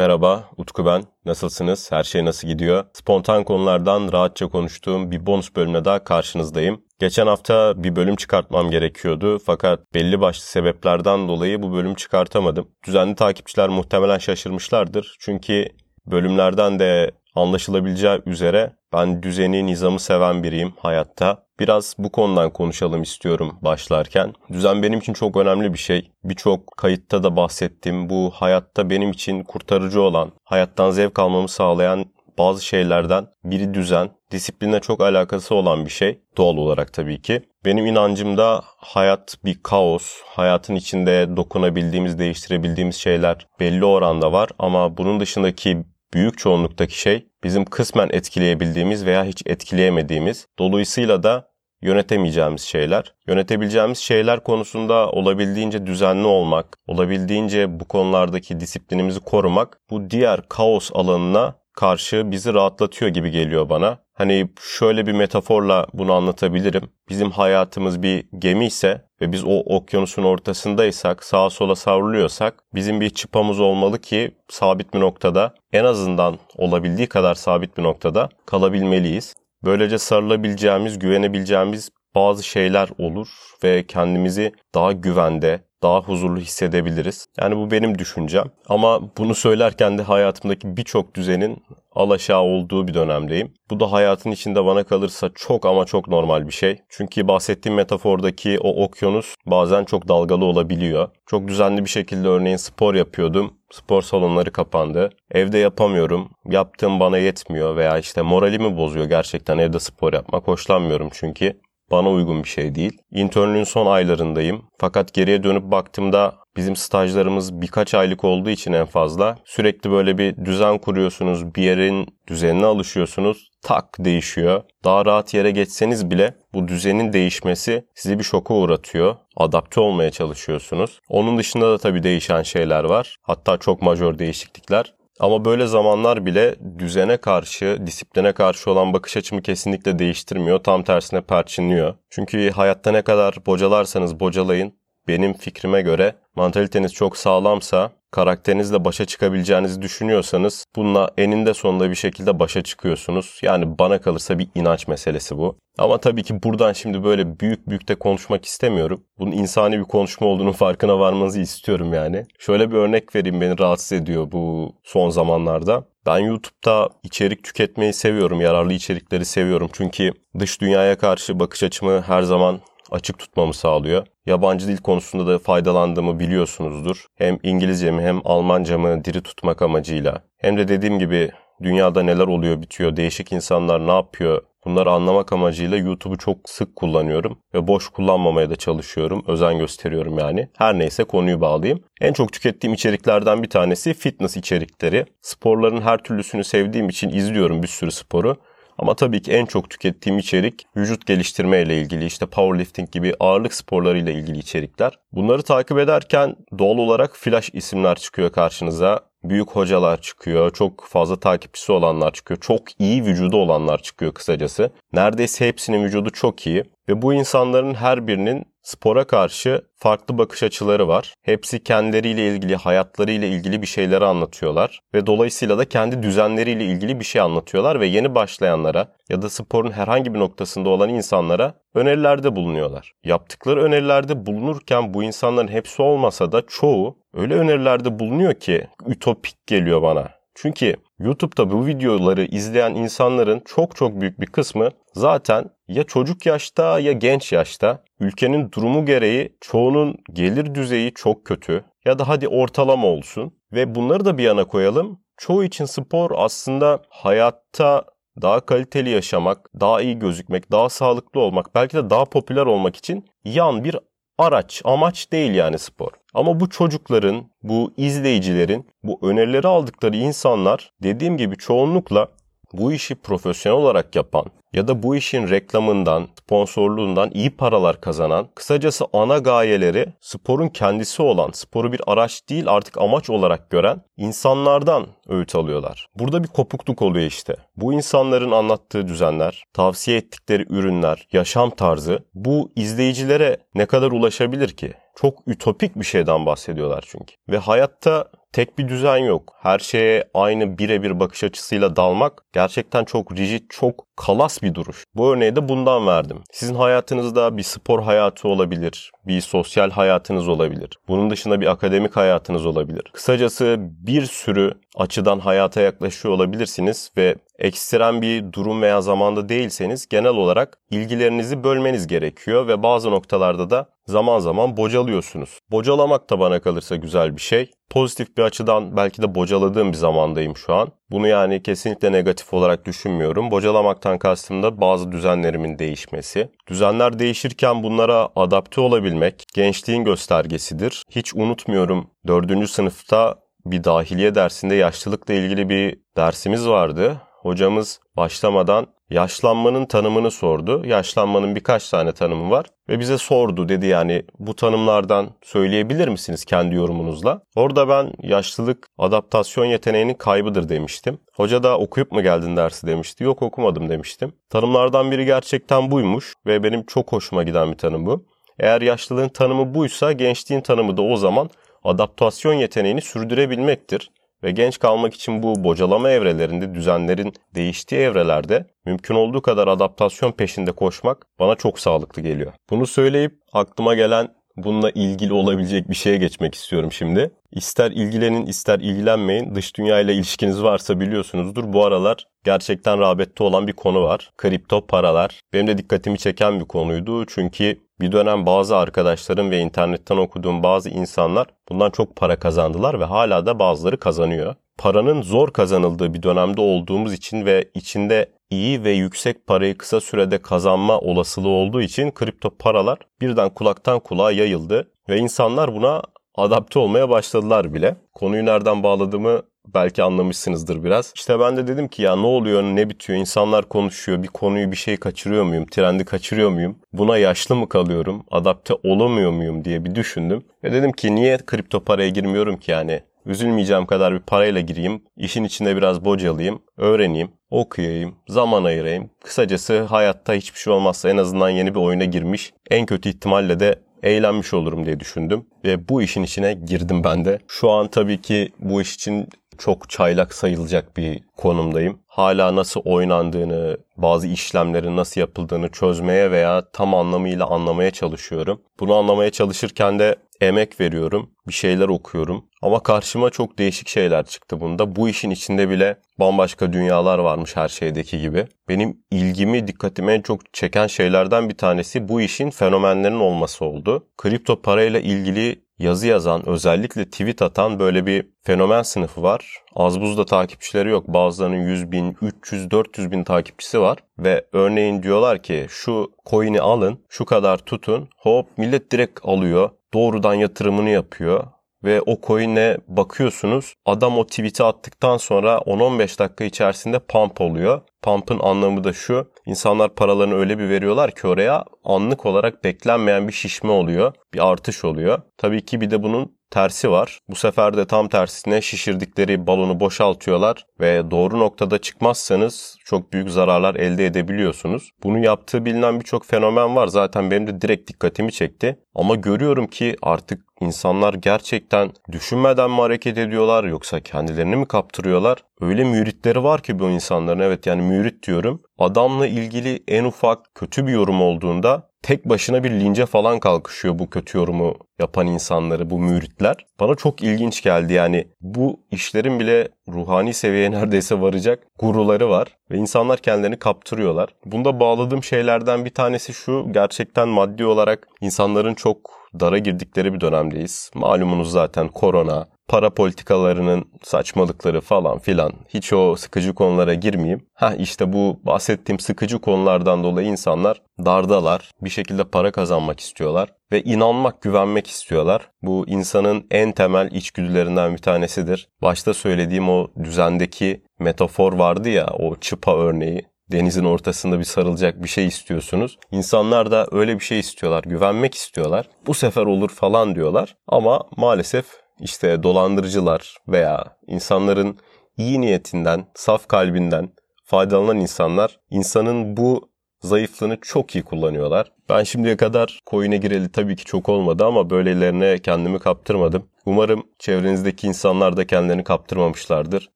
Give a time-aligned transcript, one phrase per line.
[0.00, 1.02] Merhaba, Utku ben.
[1.26, 1.92] Nasılsınız?
[1.92, 2.84] Her şey nasıl gidiyor?
[2.92, 6.82] Spontan konulardan rahatça konuştuğum bir bonus bölümle daha karşınızdayım.
[7.00, 12.68] Geçen hafta bir bölüm çıkartmam gerekiyordu fakat belli başlı sebeplerden dolayı bu bölüm çıkartamadım.
[12.86, 15.16] Düzenli takipçiler muhtemelen şaşırmışlardır.
[15.20, 15.64] Çünkü
[16.06, 21.42] bölümlerden de anlaşılabileceği üzere ben düzeni, nizamı seven biriyim hayatta.
[21.60, 24.34] Biraz bu konudan konuşalım istiyorum başlarken.
[24.52, 26.10] Düzen benim için çok önemli bir şey.
[26.24, 28.10] Birçok kayıtta da bahsettim.
[28.10, 32.04] Bu hayatta benim için kurtarıcı olan, hayattan zevk almamı sağlayan
[32.38, 37.42] bazı şeylerden biri düzen, disipline çok alakası olan bir şey doğal olarak tabii ki.
[37.64, 45.20] Benim inancımda hayat bir kaos, hayatın içinde dokunabildiğimiz, değiştirebildiğimiz şeyler belli oranda var ama bunun
[45.20, 51.50] dışındaki büyük çoğunluktaki şey bizim kısmen etkileyebildiğimiz veya hiç etkileyemediğimiz, dolayısıyla da
[51.82, 53.14] yönetemeyeceğimiz şeyler.
[53.26, 61.59] Yönetebileceğimiz şeyler konusunda olabildiğince düzenli olmak, olabildiğince bu konulardaki disiplinimizi korumak bu diğer kaos alanına
[61.80, 63.98] karşı bizi rahatlatıyor gibi geliyor bana.
[64.14, 66.82] Hani şöyle bir metaforla bunu anlatabilirim.
[67.08, 73.10] Bizim hayatımız bir gemi ise ve biz o okyanusun ortasındaysak, sağa sola savruluyorsak bizim bir
[73.10, 79.34] çıpamız olmalı ki sabit bir noktada en azından olabildiği kadar sabit bir noktada kalabilmeliyiz.
[79.64, 83.28] Böylece sarılabileceğimiz, güvenebileceğimiz bazı şeyler olur
[83.64, 87.26] ve kendimizi daha güvende, daha huzurlu hissedebiliriz.
[87.40, 88.44] Yani bu benim düşüncem.
[88.68, 93.54] Ama bunu söylerken de hayatımdaki birçok düzenin alaşağı olduğu bir dönemdeyim.
[93.70, 96.78] Bu da hayatın içinde bana kalırsa çok ama çok normal bir şey.
[96.88, 101.08] Çünkü bahsettiğim metafordaki o okyanus bazen çok dalgalı olabiliyor.
[101.26, 103.54] Çok düzenli bir şekilde örneğin spor yapıyordum.
[103.70, 105.10] Spor salonları kapandı.
[105.30, 106.30] Evde yapamıyorum.
[106.46, 110.48] Yaptığım bana yetmiyor veya işte moralimi bozuyor gerçekten evde spor yapmak.
[110.48, 112.98] Hoşlanmıyorum çünkü bana uygun bir şey değil.
[113.10, 114.62] İnternlüğün son aylarındayım.
[114.78, 120.44] Fakat geriye dönüp baktığımda bizim stajlarımız birkaç aylık olduğu için en fazla sürekli böyle bir
[120.44, 124.62] düzen kuruyorsunuz, bir yerin düzenine alışıyorsunuz, tak değişiyor.
[124.84, 129.16] Daha rahat yere geçseniz bile bu düzenin değişmesi sizi bir şoka uğratıyor.
[129.36, 131.00] Adapte olmaya çalışıyorsunuz.
[131.08, 133.16] Onun dışında da tabii değişen şeyler var.
[133.22, 134.94] Hatta çok majör değişiklikler.
[135.20, 140.58] Ama böyle zamanlar bile düzene karşı, disipline karşı olan bakış açımı kesinlikle değiştirmiyor.
[140.58, 141.94] Tam tersine perçinliyor.
[142.10, 144.79] Çünkü hayatta ne kadar bocalarsanız bocalayın,
[145.10, 152.38] benim fikrime göre mantaliteniz çok sağlamsa, karakterinizle başa çıkabileceğinizi düşünüyorsanız bununla eninde sonunda bir şekilde
[152.38, 153.40] başa çıkıyorsunuz.
[153.42, 155.56] Yani bana kalırsa bir inanç meselesi bu.
[155.78, 159.04] Ama tabii ki buradan şimdi böyle büyük büyük de konuşmak istemiyorum.
[159.18, 162.26] Bunun insani bir konuşma olduğunu farkına varmanızı istiyorum yani.
[162.38, 165.84] Şöyle bir örnek vereyim beni rahatsız ediyor bu son zamanlarda.
[166.06, 169.70] Ben YouTube'da içerik tüketmeyi seviyorum, yararlı içerikleri seviyorum.
[169.72, 172.60] Çünkü dış dünyaya karşı bakış açımı her zaman
[172.90, 174.06] açık tutmamı sağlıyor.
[174.26, 177.06] Yabancı dil konusunda da faydalandığımı biliyorsunuzdur.
[177.14, 180.22] Hem İngilizcemi hem Almancamı diri tutmak amacıyla.
[180.38, 181.30] Hem de dediğim gibi
[181.62, 187.38] dünyada neler oluyor bitiyor, değişik insanlar ne yapıyor bunları anlamak amacıyla YouTube'u çok sık kullanıyorum
[187.54, 189.24] ve boş kullanmamaya da çalışıyorum.
[189.26, 190.48] Özen gösteriyorum yani.
[190.56, 191.84] Her neyse konuyu bağlayayım.
[192.00, 195.06] En çok tükettiğim içeriklerden bir tanesi fitness içerikleri.
[195.22, 198.36] Sporların her türlüsünü sevdiğim için izliyorum bir sürü sporu.
[198.80, 203.54] Ama tabii ki en çok tükettiğim içerik vücut geliştirme ile ilgili işte powerlifting gibi ağırlık
[203.54, 204.98] sporları ile ilgili içerikler.
[205.12, 209.00] Bunları takip ederken doğal olarak flash isimler çıkıyor karşınıza.
[209.24, 214.70] Büyük hocalar çıkıyor, çok fazla takipçisi olanlar çıkıyor, çok iyi vücudu olanlar çıkıyor kısacası.
[214.92, 220.88] Neredeyse hepsinin vücudu çok iyi ve bu insanların her birinin spora karşı farklı bakış açıları
[220.88, 221.14] var.
[221.22, 227.04] Hepsi kendileriyle ilgili, hayatlarıyla ilgili bir şeyleri anlatıyorlar ve dolayısıyla da kendi düzenleriyle ilgili bir
[227.04, 232.92] şey anlatıyorlar ve yeni başlayanlara ya da sporun herhangi bir noktasında olan insanlara önerilerde bulunuyorlar.
[233.04, 239.82] Yaptıkları önerilerde bulunurken bu insanların hepsi olmasa da çoğu öyle önerilerde bulunuyor ki ütopik geliyor
[239.82, 240.20] bana.
[240.34, 246.80] Çünkü YouTube'da bu videoları izleyen insanların çok çok büyük bir kısmı zaten ya çocuk yaşta
[246.80, 252.86] ya genç yaşta ülkenin durumu gereği çoğunun gelir düzeyi çok kötü ya da hadi ortalama
[252.86, 255.00] olsun ve bunları da bir yana koyalım.
[255.16, 257.84] Çoğu için spor aslında hayatta
[258.22, 263.04] daha kaliteli yaşamak, daha iyi gözükmek, daha sağlıklı olmak, belki de daha popüler olmak için
[263.24, 263.76] yan bir
[264.18, 265.90] araç, amaç değil yani spor.
[266.14, 272.08] Ama bu çocukların, bu izleyicilerin, bu önerileri aldıkları insanlar dediğim gibi çoğunlukla
[272.52, 278.84] bu işi profesyonel olarak yapan ya da bu işin reklamından, sponsorluğundan iyi paralar kazanan, kısacası
[278.92, 285.34] ana gayeleri sporun kendisi olan, sporu bir araç değil artık amaç olarak gören insanlardan öğüt
[285.34, 285.86] alıyorlar.
[285.98, 287.36] Burada bir kopukluk oluyor işte.
[287.56, 294.72] Bu insanların anlattığı düzenler, tavsiye ettikleri ürünler, yaşam tarzı bu izleyicilere ne kadar ulaşabilir ki?
[294.96, 297.14] Çok ütopik bir şeyden bahsediyorlar çünkü.
[297.28, 299.32] Ve hayatta tek bir düzen yok.
[299.42, 304.84] Her şeye aynı birebir bakış açısıyla dalmak gerçekten çok rigid, çok kalas bir duruş.
[304.94, 306.22] Bu örneği de bundan verdim.
[306.32, 310.78] Sizin hayatınızda bir spor hayatı olabilir, bir sosyal hayatınız olabilir.
[310.88, 312.90] Bunun dışında bir akademik hayatınız olabilir.
[312.92, 320.10] Kısacası bir sürü açıdan hayata yaklaşıyor olabilirsiniz ve ekstrem bir durum veya zamanda değilseniz genel
[320.10, 325.38] olarak ilgilerinizi bölmeniz gerekiyor ve bazı noktalarda da zaman zaman bocalıyorsunuz.
[325.50, 327.50] Bocalamak da bana kalırsa güzel bir şey.
[327.70, 330.68] Pozitif bir açıdan belki de bocaladığım bir zamandayım şu an.
[330.90, 333.30] Bunu yani kesinlikle negatif olarak düşünmüyorum.
[333.30, 336.28] Bocalamaktan kastım da bazı düzenlerimin değişmesi.
[336.46, 340.84] Düzenler değişirken bunlara adapte olabilmek gençliğin göstergesidir.
[340.90, 342.50] Hiç unutmuyorum 4.
[342.50, 343.16] sınıfta
[343.46, 347.00] bir dahiliye dersinde yaşlılıkla ilgili bir dersimiz vardı.
[347.22, 350.66] Hocamız başlamadan yaşlanmanın tanımını sordu.
[350.66, 356.54] Yaşlanmanın birkaç tane tanımı var ve bize sordu dedi yani bu tanımlardan söyleyebilir misiniz kendi
[356.54, 357.22] yorumunuzla?
[357.36, 360.98] Orada ben yaşlılık adaptasyon yeteneğinin kaybıdır demiştim.
[361.14, 363.04] Hoca da okuyup mu geldin dersi demişti.
[363.04, 364.12] Yok okumadım demiştim.
[364.30, 368.04] Tanımlardan biri gerçekten buymuş ve benim çok hoşuma giden bir tanım bu.
[368.38, 371.30] Eğer yaşlılığın tanımı buysa gençliğin tanımı da o zaman
[371.64, 373.90] adaptasyon yeteneğini sürdürebilmektir.
[374.22, 380.52] Ve genç kalmak için bu bocalama evrelerinde düzenlerin değiştiği evrelerde mümkün olduğu kadar adaptasyon peşinde
[380.52, 382.32] koşmak bana çok sağlıklı geliyor.
[382.50, 387.10] Bunu söyleyip aklıma gelen bununla ilgili olabilecek bir şeye geçmek istiyorum şimdi.
[387.32, 393.46] İster ilgilenin ister ilgilenmeyin dış dünya ile ilişkiniz varsa biliyorsunuzdur bu aralar gerçekten rağbette olan
[393.46, 394.10] bir konu var.
[394.16, 395.20] Kripto paralar.
[395.32, 400.70] Benim de dikkatimi çeken bir konuydu çünkü bir dönem bazı arkadaşlarım ve internetten okuduğum bazı
[400.70, 404.34] insanlar bundan çok para kazandılar ve hala da bazıları kazanıyor.
[404.58, 410.22] Paranın zor kazanıldığı bir dönemde olduğumuz için ve içinde iyi ve yüksek parayı kısa sürede
[410.22, 415.82] kazanma olasılığı olduğu için kripto paralar birden kulaktan kulağa yayıldı ve insanlar buna
[416.14, 417.76] adapte olmaya başladılar bile.
[417.94, 419.22] Konuyu nereden bağladığımı
[419.54, 420.92] belki anlamışsınızdır biraz.
[420.94, 424.56] İşte ben de dedim ki ya ne oluyor ne bitiyor insanlar konuşuyor bir konuyu bir
[424.56, 429.74] şey kaçırıyor muyum trendi kaçırıyor muyum buna yaşlı mı kalıyorum adapte olamıyor muyum diye bir
[429.74, 430.24] düşündüm.
[430.44, 435.24] Ve dedim ki niye kripto paraya girmiyorum ki yani üzülmeyeceğim kadar bir parayla gireyim işin
[435.24, 438.90] içinde biraz bocalayayım öğreneyim okuyayım, zaman ayırayım.
[439.04, 442.32] Kısacası hayatta hiçbir şey olmazsa en azından yeni bir oyuna girmiş.
[442.50, 445.26] En kötü ihtimalle de eğlenmiş olurum diye düşündüm.
[445.44, 447.18] Ve bu işin içine girdim ben de.
[447.28, 449.08] Şu an tabii ki bu iş için
[449.40, 451.78] çok çaylak sayılacak bir konumdayım.
[451.86, 458.42] Hala nasıl oynandığını, bazı işlemlerin nasıl yapıldığını çözmeye veya tam anlamıyla anlamaya çalışıyorum.
[458.60, 462.24] Bunu anlamaya çalışırken de emek veriyorum, bir şeyler okuyorum.
[462.42, 464.76] Ama karşıma çok değişik şeyler çıktı bunda.
[464.76, 468.26] Bu işin içinde bile bambaşka dünyalar varmış her şeydeki gibi.
[468.48, 473.86] Benim ilgimi, dikkatimi en çok çeken şeylerden bir tanesi bu işin fenomenlerin olması oldu.
[473.98, 479.38] Kripto parayla ilgili yazı yazan, özellikle tweet atan böyle bir fenomen sınıfı var.
[479.54, 480.88] Az buzda takipçileri yok.
[480.88, 483.78] Bazılarının 100 bin, 300, 400 bin takipçisi var.
[483.98, 487.88] Ve örneğin diyorlar ki şu coin'i alın, şu kadar tutun.
[487.96, 489.50] Hop millet direkt alıyor.
[489.74, 491.26] Doğrudan yatırımını yapıyor
[491.64, 493.54] ve o coin'e bakıyorsunuz.
[493.66, 497.60] Adam o tweet'i attıktan sonra 10-15 dakika içerisinde pump oluyor.
[497.82, 499.10] Pump'ın anlamı da şu.
[499.26, 503.92] İnsanlar paralarını öyle bir veriyorlar ki oraya anlık olarak beklenmeyen bir şişme oluyor.
[504.14, 505.02] Bir artış oluyor.
[505.18, 507.00] Tabii ki bir de bunun tersi var.
[507.08, 513.54] Bu sefer de tam tersine şişirdikleri balonu boşaltıyorlar ve doğru noktada çıkmazsanız çok büyük zararlar
[513.54, 514.70] elde edebiliyorsunuz.
[514.82, 516.66] Bunu yaptığı bilinen birçok fenomen var.
[516.66, 518.58] Zaten benim de direkt dikkatimi çekti.
[518.74, 525.18] Ama görüyorum ki artık insanlar gerçekten düşünmeden mi hareket ediyorlar yoksa kendilerini mi kaptırıyorlar?
[525.40, 528.42] Öyle müritleri var ki bu insanların evet yani mürit diyorum.
[528.58, 533.90] Adamla ilgili en ufak kötü bir yorum olduğunda tek başına bir lince falan kalkışıyor bu
[533.90, 536.46] kötü yorumu yapan insanları, bu müritler.
[536.60, 542.56] Bana çok ilginç geldi yani bu işlerin bile ruhani seviyeye neredeyse varacak guruları var ve
[542.56, 544.08] insanlar kendilerini kaptırıyorlar.
[544.24, 548.90] Bunda bağladığım şeylerden bir tanesi şu gerçekten maddi olarak insanların çok
[549.20, 550.70] dara girdikleri bir dönemdeyiz.
[550.74, 557.26] Malumunuz zaten korona, para politikalarının saçmalıkları falan filan hiç o sıkıcı konulara girmeyeyim.
[557.34, 561.50] Ha işte bu bahsettiğim sıkıcı konulardan dolayı insanlar dardalar.
[561.62, 565.28] Bir şekilde para kazanmak istiyorlar ve inanmak, güvenmek istiyorlar.
[565.42, 568.48] Bu insanın en temel içgüdülerinden bir tanesidir.
[568.62, 574.88] Başta söylediğim o düzendeki metafor vardı ya o çıpa örneği denizin ortasında bir sarılacak bir
[574.88, 575.78] şey istiyorsunuz.
[575.90, 578.68] İnsanlar da öyle bir şey istiyorlar, güvenmek istiyorlar.
[578.86, 581.46] Bu sefer olur falan diyorlar ama maalesef
[581.80, 584.58] işte dolandırıcılar veya insanların
[584.96, 586.92] iyi niyetinden, saf kalbinden
[587.24, 589.49] faydalanan insanlar insanın bu
[589.82, 591.52] zayıflığını çok iyi kullanıyorlar.
[591.68, 596.22] Ben şimdiye kadar coin'e gireli tabii ki çok olmadı ama böylelerine kendimi kaptırmadım.
[596.46, 599.70] Umarım çevrenizdeki insanlar da kendilerini kaptırmamışlardır.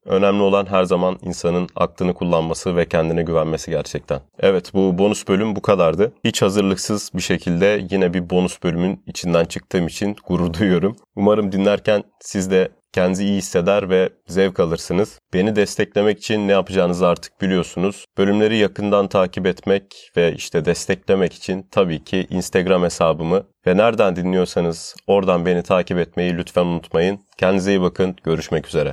[0.04, 4.20] Önemli olan her zaman insanın aklını kullanması ve kendine güvenmesi gerçekten.
[4.38, 6.12] Evet bu bonus bölüm bu kadardı.
[6.24, 10.96] Hiç hazırlıksız bir şekilde yine bir bonus bölümün içinden çıktığım için gurur duyuyorum.
[11.16, 15.18] Umarım dinlerken siz de kendinizi iyi hisseder ve zevk alırsınız.
[15.34, 18.04] Beni desteklemek için ne yapacağınızı artık biliyorsunuz.
[18.18, 24.94] Bölümleri yakından takip etmek ve işte desteklemek için tabii ki Instagram hesabımı ve nereden dinliyorsanız
[25.06, 27.20] oradan beni takip etmeyi lütfen unutmayın.
[27.38, 28.16] Kendinize iyi bakın.
[28.24, 28.92] Görüşmek üzere.